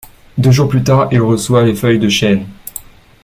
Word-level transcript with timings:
Deux 0.39 0.49
jours 0.49 0.67
plus 0.67 0.83
tard, 0.83 1.09
il 1.11 1.21
reçoit 1.21 1.61
les 1.63 1.75
feuilles 1.75 1.99
de 1.99 2.09
chêne. 2.09 2.47